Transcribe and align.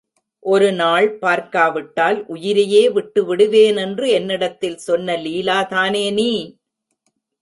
ஒரு 0.45 0.69
நாள் 0.71 1.07
பார்க்காவிட்டால் 1.19 2.17
உயிரையே 2.27 2.89
விட்டுவிடுவேனென்று 2.89 4.07
என்னிடத்தில் 4.09 4.79
சொன்ன 4.79 5.17
லீலா 5.17 5.59
தானே 5.67 6.11
நீ? 6.11 6.31